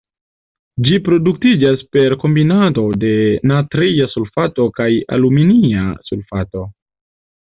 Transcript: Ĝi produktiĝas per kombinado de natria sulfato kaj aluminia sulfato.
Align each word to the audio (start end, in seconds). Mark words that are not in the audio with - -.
Ĝi 0.85 0.95
produktiĝas 1.07 1.83
per 1.97 2.15
kombinado 2.23 2.85
de 3.03 3.11
natria 3.53 4.09
sulfato 4.15 4.67
kaj 4.79 4.89
aluminia 5.17 5.85
sulfato. 6.11 6.65